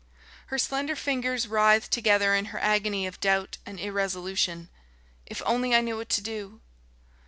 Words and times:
Her 0.47 0.57
slender 0.57 0.95
fingers 0.95 1.47
writhed 1.47 1.91
together 1.91 2.33
in 2.33 2.45
her 2.45 2.57
agony 2.57 3.05
of 3.05 3.19
doubt 3.19 3.59
and 3.67 3.79
irresolution. 3.79 4.69
"If 5.27 5.43
only 5.45 5.75
I 5.75 5.81
knew 5.81 5.97
what 5.97 6.09
to 6.09 6.21
do...." 6.21 6.61